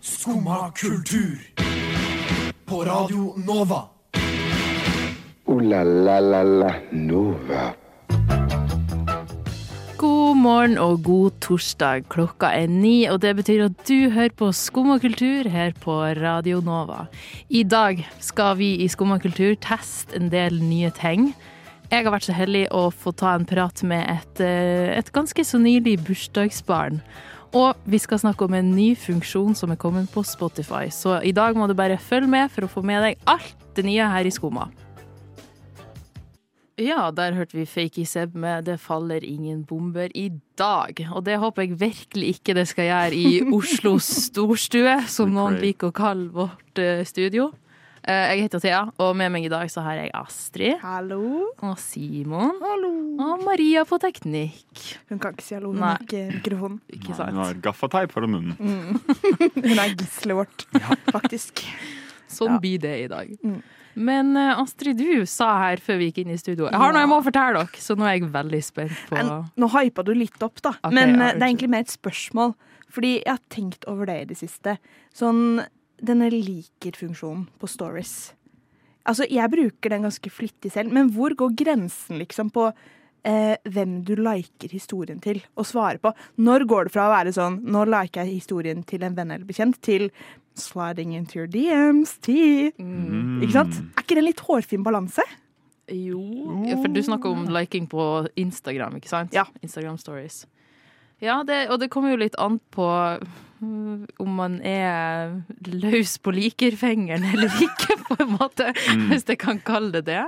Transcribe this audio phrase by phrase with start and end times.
[0.00, 1.38] Skumma kultur.
[2.64, 3.82] På Radio Nova.
[5.44, 7.74] O-la-la-la-la Nova.
[9.96, 12.08] God morgen og god torsdag.
[12.08, 15.98] Klokka er ni, og det betyr at du hører på Skum og kultur her på
[16.18, 17.06] Radio Nova.
[17.48, 21.34] I dag skal vi i Skum og kultur teste en del nye ting.
[21.92, 25.44] Jeg har vært så heldig å få ta en prat med et, eh, et ganske
[25.44, 27.02] så nylig bursdagsbarn.
[27.52, 30.86] Og vi skal snakke om en ny funksjon som er kommet på Spotify.
[30.88, 33.84] Så i dag må du bare følge med for å få med deg alt det
[33.84, 34.70] nye her i Skumma.
[36.80, 41.12] Ja, der hørte vi Fakey Seb med 'Det faller ingen bomber i dag'.
[41.12, 45.92] Og det håper jeg virkelig ikke det skal gjøre i Oslos storstue, som noen liker
[45.92, 47.52] å kalle vårt eh, studio.
[48.02, 50.80] Eh, jeg heter Thea, og med meg i dag så har jeg Astrid.
[50.82, 51.20] Hallo.
[51.62, 52.56] Og Simon.
[52.58, 52.90] Hallo.
[53.22, 54.80] Og Maria på teknikk.
[55.12, 56.80] Hun kan ikke si hallo, hun har ikke mikrofon.
[56.90, 58.56] Ikke Hun har gaffateip foran munnen.
[59.54, 60.64] Hun er gisselet vårt,
[61.14, 61.62] faktisk.
[62.32, 62.58] Sånn Ja.
[62.64, 63.30] blir det i dag.
[63.44, 63.60] Mm.
[64.02, 67.02] Men eh, Astrid, du sa her før vi gikk inn i studio Jeg har noe
[67.04, 70.14] jeg må fortelle dere, så nå er jeg veldig spent på en, nå hypa du
[70.16, 70.72] litt opp, da.
[70.80, 72.56] Okay, Men ja, eh, det er egentlig mer et spørsmål.
[72.92, 74.74] Fordi jeg har tenkt over det i det siste.
[75.16, 75.62] Sånn
[76.02, 78.32] denne liker-funksjonen på stories.
[79.08, 82.68] Altså, jeg bruker den ganske flittig selv, men hvor går grensen liksom på
[83.26, 86.12] eh, hvem du liker historien til, og svarer på?
[86.42, 89.48] Når går det fra å være sånn Nå liker jeg historien til en venn eller
[89.48, 90.10] bekjent, til
[90.58, 93.42] sliding into your DMs, Mm.
[93.42, 93.78] Ikke sant?
[93.96, 95.24] Er ikke det en litt hårfin balanse?
[95.90, 96.20] Jo,
[96.68, 99.32] ja, for du snakker om liking på Instagram, ikke sant?
[99.34, 99.44] Ja.
[99.64, 100.44] Instagram stories.
[101.22, 102.86] Ja, det, og det kommer jo litt an på
[103.62, 105.38] mm, om man er
[105.70, 108.72] løs på likerfengeren eller ikke, på en måte.
[109.06, 110.24] Hvis jeg kan kalle det det.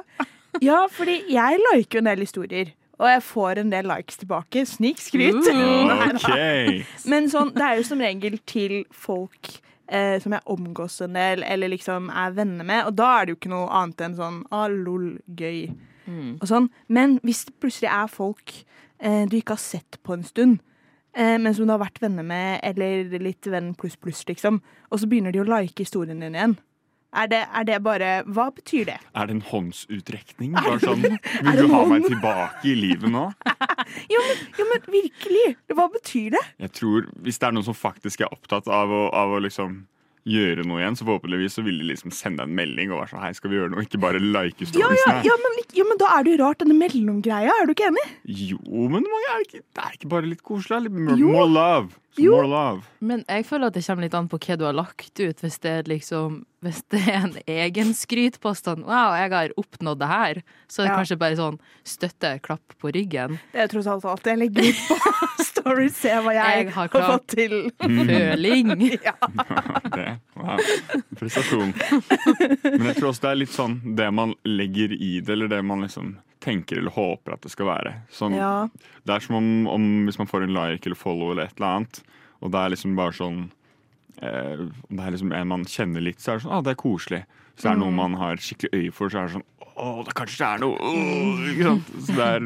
[0.62, 2.70] Ja, fordi jeg liker jo en del historier.
[3.02, 4.62] Og jeg får en del likes tilbake.
[4.70, 5.40] Snikskryt.
[5.50, 6.04] Uh.
[6.14, 6.84] okay.
[7.10, 9.50] Men sånn, det er jo som regel til folk
[9.88, 12.84] eh, som jeg omgås en del, eller liksom er venner med.
[12.86, 15.66] Og da er det jo ikke noe annet enn sånn ah, lol, gøy.
[16.38, 16.70] Og sånn.
[16.92, 18.54] Men hvis det plutselig er folk
[19.00, 20.62] eh, du ikke har sett på en stund,
[21.16, 24.60] eh, hun har vært venner med, eller litt venn pluss pluss, liksom,
[24.90, 26.56] og så begynner de å like historien din igjen.
[27.14, 28.96] Er det, er det bare Hva betyr det?
[29.14, 30.56] Er det en håndsutrekning?
[30.56, 31.04] Bare sånn,
[31.46, 33.28] Vil du ha meg tilbake i livet nå?
[34.10, 35.44] Jo, men, jo, men virkelig!
[35.70, 36.42] Hva betyr det?
[36.64, 39.84] Jeg tror Hvis det er noen som faktisk er opptatt av å, av å liksom
[40.24, 43.20] gjøre noe igjen, så forhåpentligvis så vil de liksom sende en melding og være sånn
[43.24, 43.84] Hei, skal vi gjøre noe?
[43.84, 45.18] Ikke bare like Ja, storiesene.
[45.20, 47.52] ja, ja, men, ja, men da er det jo rart, denne mellomgreia.
[47.60, 48.06] Er du ikke enig?
[48.24, 48.58] Jo,
[48.88, 50.82] men mange er det, ikke, det er ikke bare litt koselig?
[50.86, 51.92] Litt more, more love.
[52.16, 52.36] Jo.
[52.36, 52.82] More love.
[53.02, 55.40] Men jeg føler at det kommer litt an på hva du har lagt ut.
[55.42, 60.08] Hvis det er liksom Hvis det er en egen skrytpåstand Wow, jeg har oppnådd det
[60.08, 60.42] her.
[60.68, 60.98] Så er det Ja.
[61.00, 63.38] kanskje bare sånn støtte, klapp på ryggen.
[63.52, 64.96] Det er tross alt alt jeg legger ut på
[65.44, 65.88] Story.
[65.90, 67.70] Se hva jeg, Jeg har har, fått til.
[67.80, 68.72] Føling.
[69.94, 70.58] Det, wow.
[71.18, 71.74] Prestasjon.
[72.64, 75.60] Men jeg tror også det er litt sånn det man legger i det, eller det
[75.64, 77.94] man liksom tenker eller håper at det skal være.
[78.12, 78.68] Sånn, Ja.
[79.04, 81.78] Det er som om, om hvis man får en like eller follow eller et eller
[81.80, 82.02] annet,
[82.44, 83.38] og det er liksom bare sånn
[84.20, 84.60] eh,
[84.90, 86.80] Om det er liksom en man kjenner litt, så er det sånn ah, det er
[86.84, 87.22] koselig.
[87.56, 90.12] Så er det noe man har skikkelig øye for, så er det sånn å, det
[90.14, 91.88] kanskje det er noe åh, ikke sant?
[92.06, 92.44] Så det er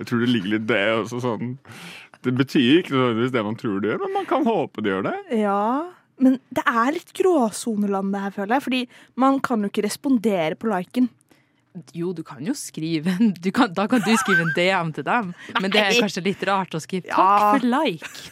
[0.00, 1.50] Jeg tror det ligger litt det også sånn
[2.24, 5.04] Det betyr ikke nødvendigvis det man tror det gjør, men man kan håpe det gjør
[5.10, 5.18] det.
[5.42, 5.58] ja.
[6.22, 8.62] Men det er litt gråsoneland det her, føler jeg.
[8.62, 8.80] Fordi
[9.18, 11.08] man kan jo ikke respondere på liken.
[11.92, 15.32] Jo, du kan jo skrive en kan, Da kan du skrive en DM til dem,
[15.60, 17.52] men det er kanskje litt rart å skrive 'takk Ja.
[17.52, 18.30] for like'.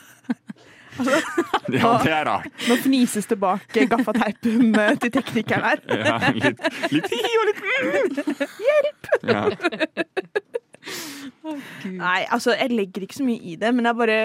[1.72, 2.50] Ja, det er rart.
[2.68, 5.80] Nå fnises det bak gaffateipen til teknikeren her.
[5.88, 6.60] Ja, litt,
[6.92, 8.42] litt hi og litt mm.
[8.66, 9.08] Hjelp!
[9.24, 9.48] Ja.
[11.86, 14.18] Nei, altså, jeg legger ikke så mye i det, men jeg bare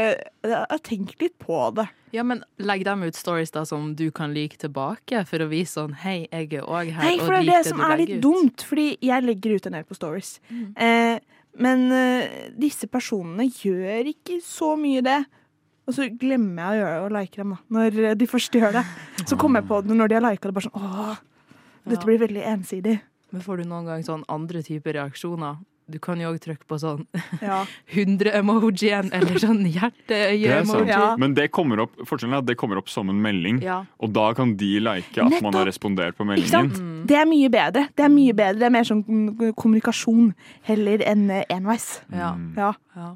[0.46, 1.88] jeg har tenkt litt på det.
[2.16, 5.78] Ja, men legg dem ut stories da som du kan like tilbake, for å vise
[5.80, 7.98] sånn 'hei, jeg er òg her', Nei, og for det er det det som er
[7.98, 8.22] litt ut.
[8.22, 10.40] dumt, fordi jeg legger ut en del på stories.
[10.76, 11.20] Eh,
[11.58, 15.26] men eh, disse personene gjør ikke så mye det.
[15.88, 17.58] Og så glemmer jeg å gjøre å like dem, da.
[17.72, 18.86] Når de først gjør det.
[19.26, 21.18] Så kommer jeg på det når de har lika det, bare sånn åh,
[21.88, 23.00] dette blir veldig ensidig.
[23.32, 25.58] Men får du noen gang sånn andre typer reaksjoner?
[25.90, 27.06] Du kan jo òg trykke på sånn
[27.40, 27.62] Ja.
[27.96, 30.90] 100-emojien, eller sånn er hjerteøye-emoji.
[30.92, 31.14] Ja.
[31.20, 33.82] Men det kommer opp, forskjellen er at det kommer opp som en melding, Ja.
[34.00, 36.74] og da kan de like at man har respondert på Ikke sant?
[36.76, 37.06] meldingen.
[37.08, 37.86] Det er mye bedre.
[37.96, 38.60] Det er mye bedre.
[38.60, 40.34] Det er mer sånn kommunikasjon
[40.68, 42.02] heller enn eh, enveis.
[42.12, 42.34] Ja.
[42.58, 42.74] Ja.
[42.98, 43.14] ja.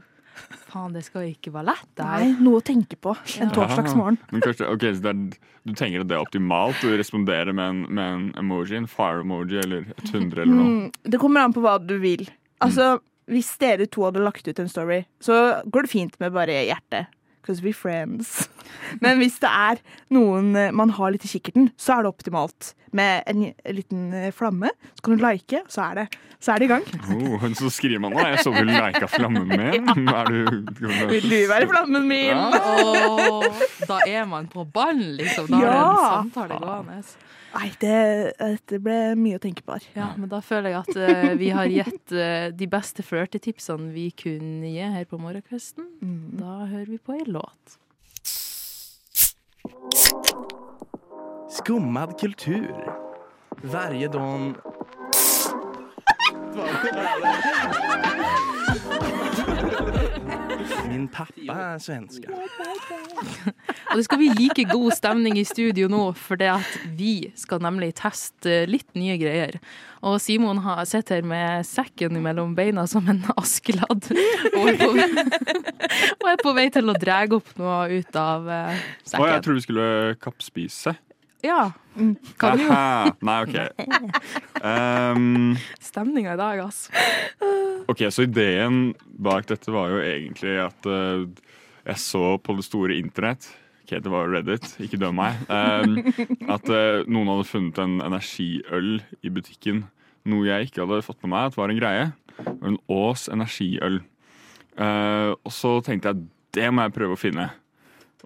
[0.71, 3.11] Faen, det skal ikke være lett, det Nei, noe å tenke på
[3.43, 4.17] en torsdagsmorgen.
[4.31, 7.67] Men kanskje, ok, så det er, Du tenker at det er optimalt å respondere med
[7.69, 10.69] en, med en emoji, en fire-emoji eller et hundre eller noe?
[10.87, 12.23] Mm, det kommer an på hva du vil.
[12.61, 12.99] Altså,
[13.31, 17.05] Hvis dere to hadde lagt ut en story, så går det fint med bare hjerte.
[17.41, 18.49] because we're friends.
[19.01, 19.79] Men hvis det er
[20.13, 22.73] noen eh, man har litt i kikkerten, så er det optimalt.
[22.93, 26.05] Med en en liten eh, flamme, så kan du like, så er det,
[26.39, 26.85] så er det i gang.
[27.15, 29.89] Oh, så skriver man da Jeg så du lika flammen min.
[30.19, 30.61] Er du,
[31.13, 32.29] Vil du være flammen min?
[32.29, 32.61] Ja.
[32.61, 33.45] Åh,
[33.89, 35.49] da er man på ballen, liksom.
[35.49, 37.01] Da er det en samtale gående.
[37.51, 37.95] Nei, det,
[38.39, 39.87] dette ble mye å tenke på her.
[39.97, 44.07] Ja, men da føler jeg at uh, vi har gitt uh, de beste flørtetipsene vi
[44.15, 45.89] kunne gi her på morgenkvisten.
[45.99, 46.39] Mm.
[46.39, 47.77] Da hører vi på ei låt.
[51.51, 52.71] Skummad kultur.
[53.61, 54.55] Varje dag...
[61.01, 62.29] Min pappa er svenske.
[62.29, 67.63] Og det skal bli like god stemning i studio nå, for det at vi skal
[67.63, 69.57] nemlig teste litt nye greier.
[70.05, 74.11] Og Simon har sett her med sekken mellom beina som en askeladd,
[74.53, 78.49] og er på, og er på vei til å dra opp noe ut av
[79.01, 79.25] sekken.
[79.25, 79.87] Å, jeg tror vi skulle
[80.21, 80.95] kappspise.
[81.45, 81.71] Ja.
[82.39, 82.75] Kan jo
[83.25, 83.57] Nei, OK.
[84.61, 86.93] Um, stemninga i dag, altså.
[87.89, 91.23] Ok, Så ideen bak dette var jo egentlig at uh,
[91.81, 93.47] jeg så på det store internett
[93.81, 95.39] Ok, det var Reddit, ikke døm meg.
[95.49, 95.97] um,
[96.53, 98.91] at uh, noen hadde funnet en energiøl
[99.25, 99.81] i butikken.
[100.29, 102.05] Noe jeg ikke hadde fått med meg at var en greie.
[102.61, 103.97] En Ås energiøl.
[104.77, 107.49] Uh, og så tenkte jeg det må jeg prøve å finne.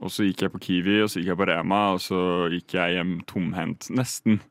[0.03, 2.19] Og så gikk jeg på Kiwi, og så gikk jeg på Rema, og så
[2.51, 3.87] gikk jeg hjem tomhendt.
[3.95, 4.41] Nesten.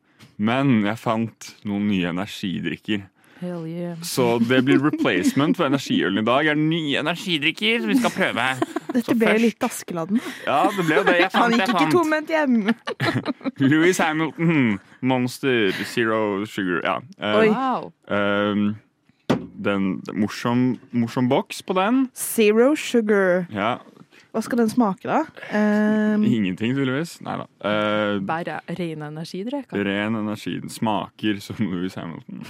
[0.41, 3.05] Men jeg fant noen nye energidrikker.
[3.43, 3.99] Hell yeah.
[4.07, 6.47] Så det blir replacement for energiølen i dag.
[6.49, 8.45] er nye energidrikker som vi skal prøve.
[8.95, 10.21] Dette ble jo litt Askeladden.
[10.47, 11.17] Ja, det ble jo det.
[11.19, 11.97] Jeg Han gikk ikke fant.
[11.99, 12.57] tomhendt hjem.
[13.73, 16.81] Louis Hamilton, Monster, Zero Sugar.
[16.87, 16.97] Ja.
[17.19, 17.49] Eh, Oi.
[17.51, 17.91] Wow.
[18.09, 18.65] ehm,
[19.65, 22.05] den morsom, morsom boks på den.
[22.15, 23.47] Zero sugar.
[23.53, 23.79] Ja,
[24.35, 25.21] Hva skal den smake, da?
[25.55, 27.21] Um, Ingenting, tydeligvis.
[27.23, 27.45] Nei da.
[27.63, 29.71] Uh, Bare ren energidrikk.
[29.71, 30.57] ren energi.
[30.59, 32.43] Den smaker som Louis Hamilton.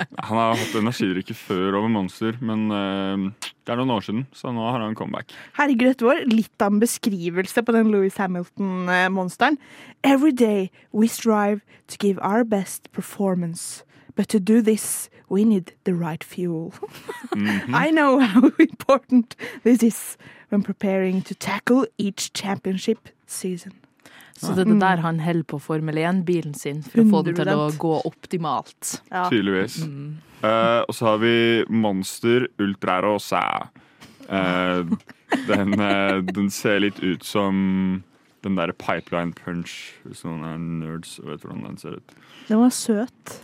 [0.00, 4.52] Han har hatt energidrikke før over Monster, men uh, det er noen år siden, så
[4.52, 5.32] nå har han comeback.
[5.56, 9.56] Herregud, dette var litt av en beskrivelse på den Louis Hamilton-monsteren.
[10.04, 13.84] Every day we strive to give our best performance.
[14.20, 16.74] But to do this, we need the right fuel.
[17.72, 20.18] I know how important this is
[20.50, 23.72] when preparing to tackle each championship season.
[24.36, 27.38] Så det er det der han holder på Formel 1-bilen sin for å få den
[27.38, 29.00] til å gå optimalt.
[29.08, 29.24] Ja.
[29.32, 29.78] Tydeligvis.
[29.88, 31.34] Eh, og så har vi
[31.68, 33.44] Monster Ultra Rosa.
[34.28, 34.84] Eh,
[35.48, 38.02] den, uh, den ser litt ut som
[38.44, 42.20] den derre Pipeline Punch, hvis noen er nerds og vet hvordan den ser ut.
[42.50, 43.40] Den var søt.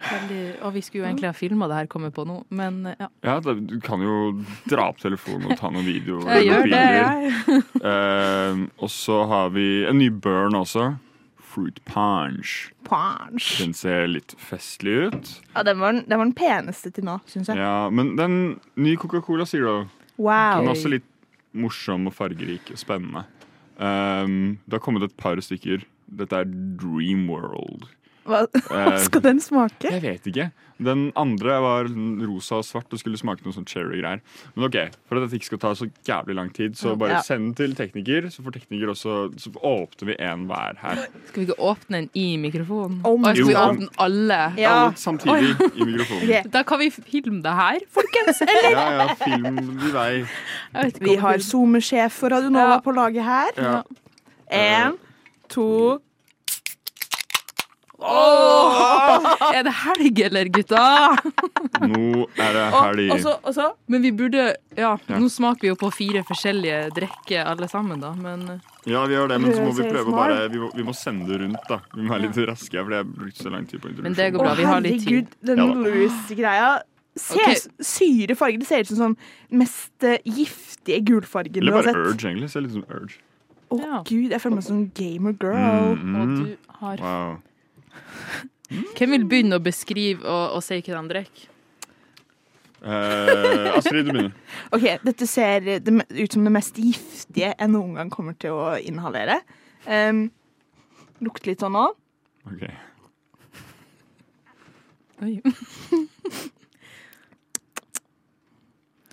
[0.00, 3.10] Veldig, og vi skulle jo egentlig ha filma det her, kommer på nå, men ja.
[3.26, 4.14] Ja, da, Du kan jo
[4.70, 6.24] dra opp telefonen og ta noen videoer.
[6.38, 7.60] Jeg gjør det, jeg.
[7.84, 10.94] uh, og så har vi en ny Burn også.
[11.50, 12.70] Fruit Punch.
[12.86, 13.56] Punch.
[13.58, 15.30] Den ser litt festlig ut.
[15.56, 17.58] Ja, den var den, den, var den peneste til nå, syns jeg.
[17.58, 18.36] Ja, Men den
[18.78, 19.88] nye Coca-Cola Zero
[20.20, 20.60] Wow.
[20.60, 21.06] Den er også litt
[21.56, 23.24] morsom og fargerik og spennende.
[23.80, 25.86] Um, det har kommet et par stykker.
[26.20, 26.50] Dette er
[26.80, 27.88] Dream World.
[28.26, 29.90] Hva, hva Eh, skal den smake?
[29.90, 30.50] Jeg vet ikke.
[30.80, 31.84] Den andre var
[32.24, 34.22] rosa og svart og skulle smake noe sånn cherry-greier.
[34.56, 34.76] Men ok,
[35.10, 37.20] For at dette ikke skal ta så jævlig lang tid, så bare Ja.
[37.20, 38.30] send den til tekniker.
[38.32, 41.02] Så får tekniker også Så åpner vi en hver her.
[41.28, 43.02] Skal vi ikke åpne den i mikrofonen?
[43.04, 44.40] Oh skal vi åpne alle?
[44.56, 44.72] Ja.
[44.86, 46.24] Alle samtidig i mikrofonen.
[46.24, 46.42] Okay.
[46.48, 47.78] Da kan vi filme det her.
[47.92, 48.40] folkens.
[48.72, 50.24] Ja, ja, film i vei.
[51.00, 52.80] Vi har SoMe-sjef for Radionova Ja.
[52.80, 53.52] på laget her.
[53.58, 53.82] Ja.
[54.50, 54.96] En,
[55.48, 56.00] to
[59.56, 60.80] Er det helg, eller, gutta?
[61.90, 63.12] Nå er det helg.
[63.14, 64.46] og så, og så Men vi burde
[64.78, 65.18] Ja, Ja.
[65.20, 68.46] nå smaker vi jo på fire forskjellige drikker alle sammen, da, men
[68.88, 70.94] Ja, vi gjør det, men så må vi prøve å bare vi må, vi må
[70.96, 71.80] sende det rundt, da.
[71.94, 74.30] Vi må være litt raske, for jeg har brukt så lang tid på Men det
[74.34, 75.10] går bra, vi har litt tid.
[75.10, 75.66] herregud, den Ja.
[75.84, 76.70] Louis-greia.
[77.20, 77.66] Se, Ok.
[77.84, 78.58] Syre farger.
[78.62, 79.16] Det ser ut som sånn
[79.60, 81.92] mest eh, giftige gulfargen du Eller bare.
[82.06, 82.48] Urge, egentlig.
[82.52, 83.18] Ser litt som Urge.
[83.70, 83.98] Å Ja.
[84.06, 85.96] gud, jeg føler meg som en gamer girl.
[85.98, 86.36] Mm, Og mm.
[86.44, 87.38] du har Wow.
[88.70, 91.48] Hvem vil begynne å beskrive og, og si hva han drikker?
[92.80, 94.30] Eh, Astrid, du begynner.
[94.74, 99.40] Ok, Dette ser ut som det mest giftige jeg noen gang kommer til å inhalere.
[99.84, 100.30] Um,
[101.20, 101.86] lukter litt sånn nå.
[102.48, 102.62] Ok.
[105.26, 105.34] Oi.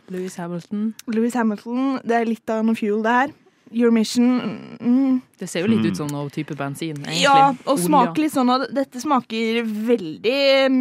[0.08, 0.94] Louis Hamilton.
[1.12, 3.36] Louis Hamilton, det er litt av noe fuel, det her.
[3.72, 5.22] Your Mission mm.
[5.40, 6.98] Det ser jo litt ut som noe type bensin.
[6.98, 7.24] Egentlig.
[7.24, 10.80] Ja, og smaker litt sånn at Dette smaker veldig um,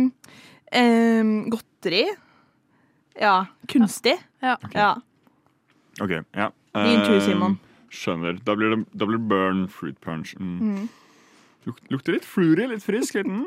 [0.81, 2.07] um, godteri.
[3.21, 4.17] Ja, kunstig.
[4.45, 4.57] Ja.
[4.75, 4.95] Ja.
[6.01, 6.51] Ok, ja.
[6.77, 7.59] Din tur, Eh, Simon.
[7.89, 8.37] Skjønner.
[8.45, 10.35] Da blir det, da blir burn fruit punch.
[10.41, 10.89] Mm.
[11.65, 13.15] Luk, lukter litt fruity, litt frisk.
[13.15, 13.47] Litt, mm.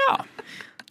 [0.00, 0.24] Ja.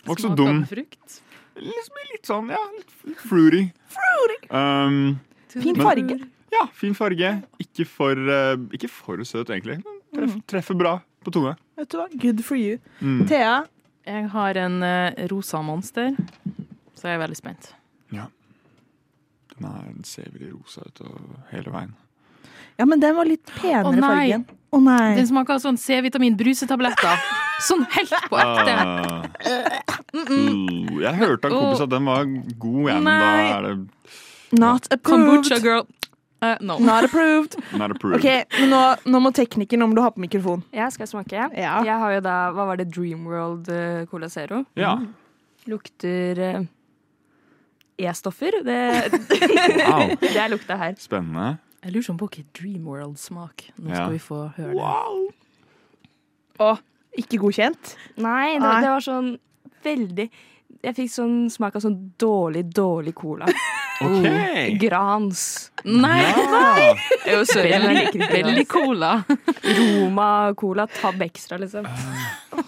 [0.05, 0.63] Var ikke så dum.
[0.65, 1.21] frukt.
[1.59, 2.59] Liksom litt sånn, ja.
[2.77, 2.91] Litt,
[3.23, 3.63] fruity.
[3.93, 4.39] fruity.
[4.49, 6.19] Um, Fin Men- farge.
[6.53, 7.31] ja, fin farge.
[7.59, 9.79] Ikke for, uh, ikke for søt, egentlig.
[9.85, 11.55] Men treff, treffer bra på tunga.
[11.77, 12.07] Vet du hva?
[12.21, 12.79] Good for you.
[13.01, 13.27] Mm.
[13.27, 13.65] Thea,
[14.05, 16.15] Jeg har en uh, rosa monster,
[16.95, 17.73] så jeg er veldig spent.
[19.59, 21.19] Den, er, den ser veldig rosa ut og
[21.51, 21.89] hele veien.
[22.79, 24.07] Ja, men den var litt penere Å, nei.
[24.07, 24.45] fargen.
[24.69, 25.15] Å nei.
[25.17, 27.23] Den smaker av sånn C-vitamin-brusetabletter.
[27.59, 28.73] Sånn helt på ekte.
[28.79, 29.25] Ah.
[29.43, 33.49] Uh, jeg hørte av en kompis at den var god, jeg, men da Nei.
[33.51, 35.43] er det Not approved.
[35.43, 35.83] Kombucha girl.
[36.41, 36.77] Eh, no.
[36.79, 37.57] Not approved.
[37.81, 38.23] not approved.
[38.23, 38.79] Ok, men nå,
[39.11, 40.63] nå må teknikeren om du har på mikrofon.
[40.71, 41.35] Ja, skal jeg smake.
[41.59, 41.75] Ja.
[41.83, 44.63] Jeg har jo da, hva var det, Dreamworld eh, Cola Zero.
[44.79, 44.95] Ja.
[45.69, 46.61] Lukter eh,
[48.07, 48.61] E-stoffer.
[48.63, 48.79] Det,
[49.83, 50.15] Wow.
[50.23, 50.95] det er lukta her.
[51.03, 51.57] Spennende.
[51.83, 53.69] Jeg lurer sånn på hva Dreamworld-smak.
[53.79, 53.95] Nå Ja.
[53.95, 55.33] skal vi få høre det.
[56.59, 56.73] Å,
[57.17, 57.95] ikke godkjent?
[58.17, 58.81] Nei, det, Nei.
[58.83, 59.39] det var sånn
[59.83, 60.29] veldig
[60.83, 63.45] Jeg fikk sånn smak av sånn dårlig, dårlig cola.
[64.01, 64.77] OK!
[64.79, 65.71] Grans.
[65.83, 66.21] Nei!
[66.23, 66.95] Ja.
[67.27, 67.41] Jo,
[68.31, 69.23] Belly Cola.
[69.63, 71.87] Roma Cola, tab extra, liksom.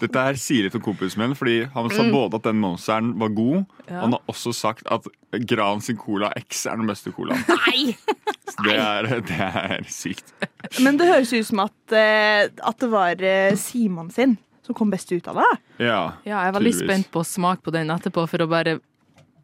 [0.00, 2.12] Dette her sier litt om kompisen min, fordi han sa Mm.
[2.12, 3.96] både at den monsteren var god, Ja.
[3.96, 5.06] og han har også sagt at
[5.46, 7.44] Grans sin Cola X er den beste colaen.
[7.48, 7.96] Nei!
[8.62, 10.32] Det er, det er sykt.
[10.84, 14.90] Men det høres ut som at, eh, at det var eh, Simon sin som kom
[14.92, 15.48] best ut av det.
[15.88, 18.76] Ja, Ja, jeg var litt spent på smak på den etterpå, for å bare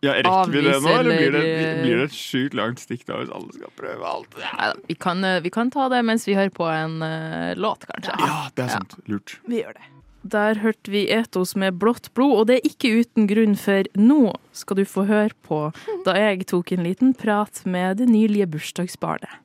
[0.01, 1.45] Ja, rekker vi det nå, eller blir det,
[1.83, 4.37] blir det et sjukt langt stikk da hvis alle skal prøve alt?
[4.43, 7.89] Ja, vi, kan, eh, vi kan ta det mens vi hører på en uh, låt,
[7.91, 8.15] kanskje.
[8.23, 8.95] ja det er sant.
[9.11, 9.39] Lurt.
[9.51, 9.89] Vi gjør det.
[10.29, 14.35] Der hørte vi Etos med blått blod, og det er ikke uten grunn, for nå
[14.53, 15.69] skal du få høre på
[16.07, 19.45] da jeg tok en liten prat med det nylige bursdagsbarnet.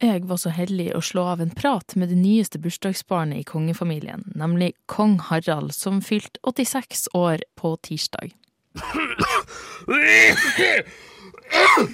[0.00, 4.24] Jeg var så heldig å slå av en prat med det nyeste bursdagsbarnet i kongefamilien,
[4.32, 8.32] nemlig kong Harald, som fylte 86 år på tirsdag.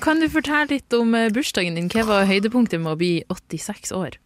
[0.05, 1.89] Kan du fortelle litt om eh, bursdagen din?
[1.93, 4.19] Hva var høydepunktet med å bli 86 år?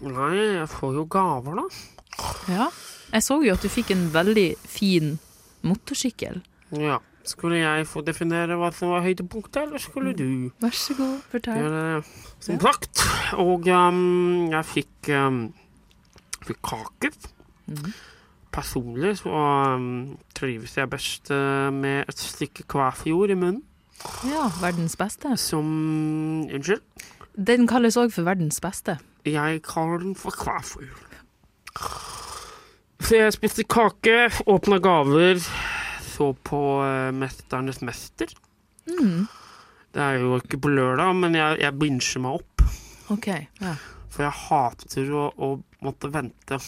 [0.00, 1.66] Nei, jeg får jo gaver, da.
[2.48, 2.68] Ja.
[3.10, 5.16] Jeg så jo at du fikk en veldig fin
[5.66, 6.40] motorsykkel.
[6.78, 7.00] Ja.
[7.26, 11.66] Skulle jeg få definere hva som var høydepunktet, eller skulle du Vær så god, fortell.
[11.74, 12.04] det?
[12.46, 13.02] Som sagt.
[13.42, 15.42] Og um, jeg fikk, um,
[16.46, 17.12] fikk kaker.
[17.70, 17.92] Mhm.
[18.50, 23.62] Personlig så um, trives jeg best uh, med et stykke kvæfjord i munnen.
[24.26, 25.36] Ja, verdens beste.
[25.36, 25.68] Som
[26.48, 26.82] Unnskyld.
[27.36, 28.98] Den kalles òg for verdens beste.
[29.28, 31.06] Jeg kaller den for kvæfjord.
[33.00, 35.38] Så jeg spiste kake, åpna gaver,
[36.04, 38.34] så på uh, 'Mesternes mester'.
[38.88, 39.26] Mm.
[39.94, 42.62] Det er jo ikke på lørdag, men jeg, jeg binsjer meg opp.
[43.10, 43.26] OK.
[43.60, 43.74] Ja.
[44.10, 45.48] For jeg hater å, å
[45.86, 46.58] måtte vente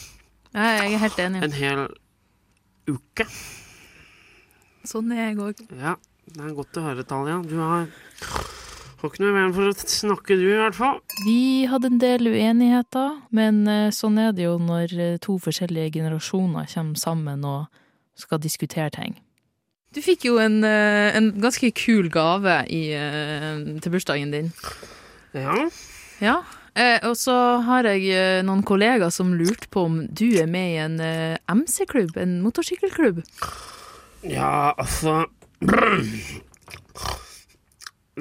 [0.52, 1.42] Ja, Jeg er helt enig.
[1.46, 1.82] en hel
[2.90, 3.26] uke.
[4.84, 5.60] Sånn er jeg òg.
[5.78, 5.94] Ja,
[6.34, 7.38] det er godt å høre, Talia.
[7.46, 10.98] Du har, har ikke noe mer for å snakke, du, i hvert fall.
[11.24, 15.94] Vi hadde en del uenigheter, men eh, sånn er det jo når eh, to forskjellige
[16.00, 17.68] generasjoner kommer sammen og
[18.18, 19.14] skal diskutere ting.
[19.94, 22.82] Du fikk jo en, eh, en ganske kul gave i,
[23.84, 24.52] til bursdagen din.
[25.36, 25.56] Ja.
[26.20, 26.36] Ja.
[26.72, 27.34] Eh, og så
[27.66, 31.36] har jeg eh, noen kollegaer som lurte på om du er med i en eh,
[31.52, 33.20] MC-klubb, en motorsykkelklubb.
[34.24, 35.26] Ja, altså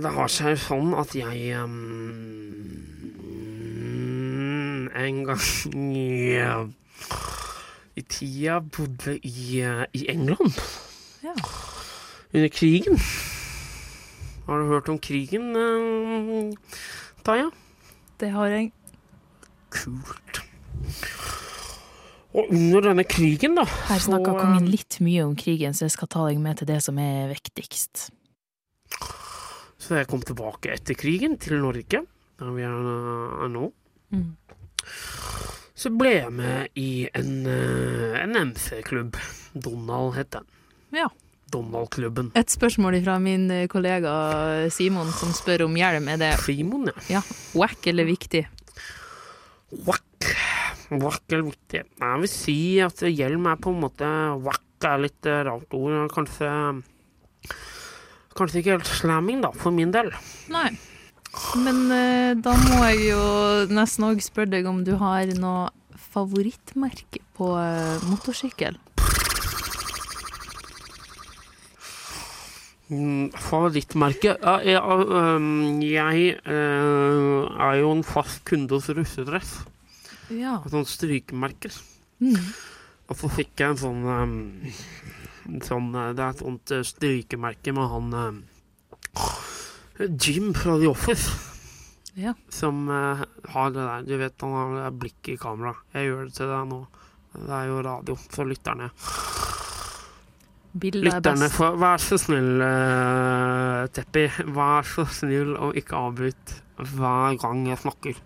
[0.02, 1.78] Det har seg sånn at jeg um,
[4.96, 5.44] En gang
[5.96, 6.40] i,
[8.00, 10.56] i tida bodde i, i England.
[11.24, 11.36] Ja.
[12.32, 13.00] Under krigen.
[14.48, 16.52] Har du hørt om krigen, uh,
[17.24, 17.52] Taja?
[18.22, 18.70] Det har jeg.
[19.74, 20.42] Kult.
[22.32, 25.96] Og under denne krigen, da Her snakka så, kongen litt mye om krigen, så jeg
[25.98, 28.06] skal ta deg med til det som er viktigst.
[29.82, 32.04] Så jeg kom tilbake etter krigen til Norge,
[32.40, 32.92] der vi er,
[33.42, 33.72] er nå.
[34.14, 34.30] Mm.
[35.82, 39.18] Så ble jeg med i en, eh, en MC-klubb.
[39.58, 40.46] Donald het den.
[40.94, 41.10] Ja.
[41.52, 42.32] Donald-klubben.
[42.40, 44.14] Et spørsmål fra min eh, kollega
[44.74, 46.10] Simon, som spør om hjelm.
[46.14, 47.20] Er det Simon, ja.
[47.20, 47.24] ja,
[47.58, 48.46] wack eller viktig?
[49.88, 50.34] Wack.
[50.92, 51.86] Wack eller viktig.
[51.86, 54.10] Jeg vil si at hjelm er på en måte
[54.44, 56.08] Wack er litt eh, rart ord.
[56.14, 56.50] Kanskje
[58.32, 60.08] Kanskje ikke helt slamming, da, for min del.
[60.54, 60.70] Nei.
[61.60, 63.24] Men eh, da må jeg jo
[63.72, 65.70] nesten òg spørre deg om du har noe
[66.12, 68.80] favorittmerke på eh, motorsykkel?
[72.92, 74.34] Favorittmerke?
[74.44, 79.62] Ja, jeg øh, er jo en fast kunde hos russedress.
[80.32, 80.58] Ja.
[80.68, 81.72] Sånn strykemerker.
[82.20, 82.36] Mm.
[83.08, 84.04] Og så fikk jeg en sånn,
[85.48, 88.44] en sånn øh, Det er et sånt øh, strykemerke med han
[90.12, 91.32] Jim fra The Office.
[92.20, 92.36] Ja.
[92.52, 95.78] Som har det der Du vet, han har blikket i kamera.
[95.96, 96.84] Jeg gjør det til deg nå.
[97.40, 98.92] Det er jo radio for lytterne.
[100.72, 104.28] Er Lytterne, for får, vær så snill, uh, Teppi.
[104.56, 108.22] Vær så snill og ikke avbryt hver gang jeg snakker.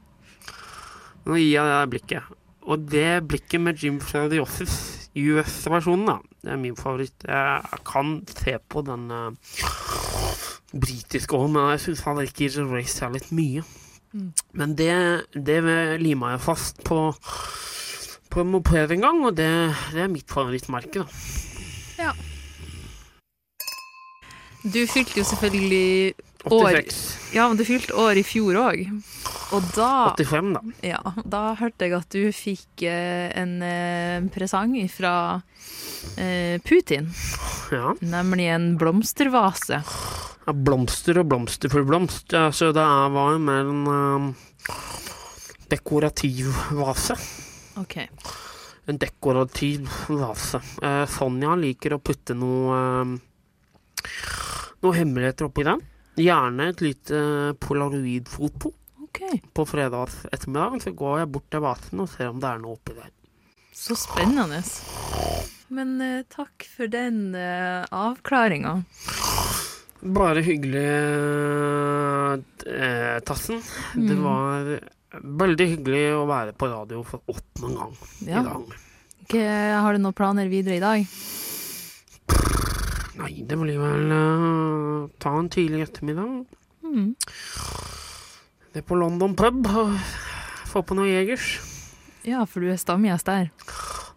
[1.26, 2.36] Nå gir jeg det blikket.
[2.66, 3.98] Og det blikket med Jim
[4.42, 7.26] Office, US-versjonen, da, det er min favoritt.
[7.26, 9.32] Jeg kan se på den uh,
[10.70, 13.66] britiske òg, men jeg syns han virker er litt mye.
[14.14, 14.32] Mm.
[14.54, 14.94] Men det,
[15.34, 15.60] det
[16.00, 17.10] lima jeg fast på
[18.36, 19.48] på en moped en gang, og det,
[19.96, 21.06] det er mitt favorittmerke.
[21.96, 22.16] da.
[24.66, 26.16] Du fylte jo selvfølgelig
[26.50, 27.02] år 86.
[27.36, 28.82] Ja, men du fylte år i fjor òg.
[29.54, 30.62] Og da 85, da.
[30.86, 35.14] Ja, da hørte jeg at du fikk eh, en eh, presang fra
[36.18, 37.12] eh, Putin.
[37.74, 37.94] Ja.
[38.02, 39.82] Nemlig en blomstervase.
[40.46, 42.34] Ja, blomster og blomster for blomst.
[42.54, 44.28] Så det er- var jo mer en um,
[45.70, 47.16] dekorativ vase.
[47.82, 47.98] OK.
[48.88, 50.62] En dekorativ vase.
[50.82, 53.16] Eh, Sonja liker å putte noe um,
[54.86, 55.82] noe hemmeligheter oppi den.
[56.22, 57.20] Gjerne et lite
[57.60, 58.72] polaroidfoto.
[59.10, 59.42] Okay.
[59.56, 62.76] På fredags ettermiddag så går jeg bort til vasen og ser om det er noe
[62.78, 63.12] oppi der.
[63.76, 64.62] Så spennende.
[65.76, 68.78] Men uh, takk for den uh, avklaringa.
[70.16, 70.86] Bare hyggelig,
[72.68, 73.62] uh, Tassen.
[73.96, 74.24] Det Mm.
[74.24, 74.80] var
[75.44, 77.94] veldig hyggelig å være på radio for åttende gang
[78.28, 78.42] Ja.
[78.42, 78.76] i dag.
[79.26, 81.08] Okay, har du noen planer videre i dag?
[83.16, 86.44] Nei, det blir vel uh, ta en tidlig ettermiddag.
[86.84, 87.14] Mm.
[88.74, 89.68] Det er på London pub
[90.76, 91.56] få på noe Jegers.
[92.28, 93.52] Ja, for du er stamgjest der.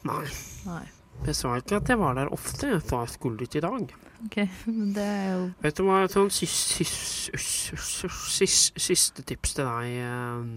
[0.08, 0.24] Nei,
[0.66, 0.84] Nei.
[1.28, 2.72] jeg sa ikke at jeg var der ofte.
[2.72, 3.92] Jeg sa jeg skulle dit i dag.
[4.26, 9.54] OK, men det er jo Vet du hva, sånn sist, sist, sist, sist, siste tips
[9.54, 10.48] til deg eh,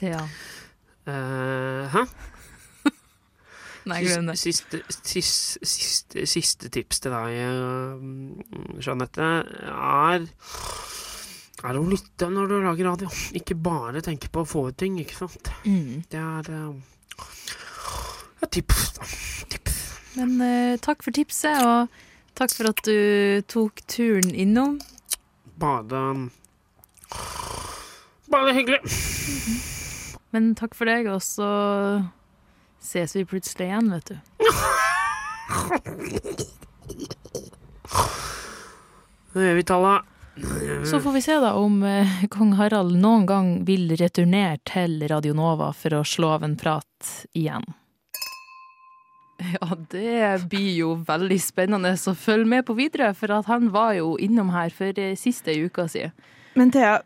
[0.00, 0.24] Thea.
[1.06, 2.02] Uh, Hæ?
[3.88, 4.36] Nei, glem det.
[4.40, 9.30] Siste, siste, siste, siste tips til deg, eh, Jeanette,
[9.72, 10.28] er
[11.66, 13.08] er å lytte når du lager radio.
[13.34, 15.50] Ikke bare tenke på å få ut ting, ikke sant.
[15.64, 16.04] Mm.
[16.10, 17.24] Det er eh,
[18.44, 18.84] et tips.
[19.50, 19.80] Tips.
[20.18, 21.90] Men uh, takk for tipset, og
[22.38, 24.78] takk for at du tok turen innom.
[25.58, 26.04] Bare
[28.28, 28.82] Bare hyggelig.
[30.34, 31.48] Men takk for deg, og så
[32.80, 34.16] ses vi plutselig igjen, vet du.
[39.38, 39.96] Det gjør vi, Talla.
[40.86, 45.34] Så får vi se da om eh, kong Harald noen gang vil returnere til Radio
[45.36, 47.66] Nova for å slå av en prat igjen.
[49.38, 53.94] Ja, det blir jo veldig spennende å følge med på videre, for at han var
[53.98, 56.08] jo innom her for eh, siste uka si.
[56.58, 56.98] Men Thea,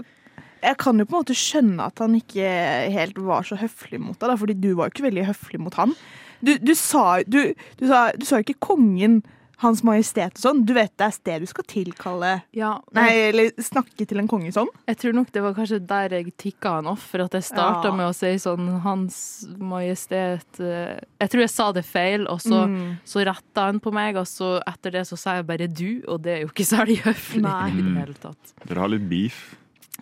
[0.62, 2.48] jeg kan jo på en måte skjønne at han ikke
[2.94, 5.75] helt var så høflig mot deg, da, fordi du var jo ikke veldig høflig mot
[5.81, 5.94] han.
[6.42, 9.20] Du, du sa du, du sa du sa ikke kongen,
[9.62, 10.61] hans majestet og sånn.
[10.66, 14.51] Du vet det er sted du skal tilkalle Ja, Nei, eller snakke til en konge
[14.51, 14.66] sånn.
[14.90, 17.92] Jeg tror nok det var kanskje der jeg tikka han off, for at jeg starta
[17.92, 17.94] Ja.
[17.94, 22.64] med å si sånn Hans Majestet eh, Jeg tror jeg sa det feil, og så,
[22.66, 22.98] Mm.
[23.07, 26.22] så retta han på meg, og så etter det så sa jeg bare du, og
[26.22, 27.70] det er jo ikke særlig høflig Nei.
[27.70, 28.53] i det hele tatt.
[28.66, 29.55] Dere har litt beef.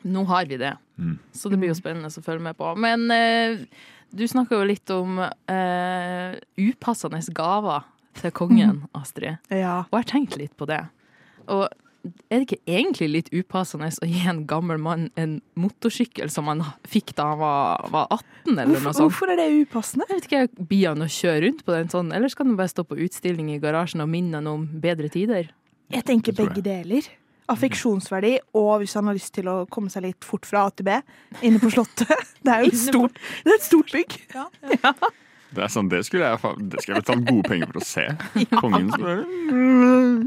[0.04, 1.14] Nå har vi det, Mm.
[1.32, 2.74] så det blir jo spennende å følge med på.
[2.76, 3.62] Men eh,
[4.12, 7.86] du snakka jo litt om eh, upassende gaver
[8.20, 9.38] til kongen, Astrid.
[9.48, 9.78] Ja.
[9.88, 10.82] Og jeg har tenkt litt på det.
[11.48, 11.64] Og
[12.32, 16.62] er det ikke egentlig litt upassende å gi en gammel mann en motorsykkel som han
[16.88, 19.04] fikk da han var, var 18, eller noe Hvorfor, sånt?
[19.08, 20.06] hvorfor er det upassende?
[20.08, 22.72] Jeg vet ikke, Blir han å kjøre rundt på den sånn, eller skal han bare
[22.72, 25.48] stå på utstilling i garasjen og minne han om bedre tider?
[25.90, 27.08] Jeg tenker jeg begge deler.
[27.50, 30.86] Affeksjonsverdi, og hvis han har lyst til å komme seg litt fort fra A til
[30.88, 30.98] B,
[31.46, 32.12] inne på Slottet.
[32.44, 34.14] Det er jo et stort, det er et stort bygg.
[35.50, 38.04] Det er sånn, det skulle jeg, det skulle jeg betalt gode penger for å se.
[38.54, 39.24] Kongen som bare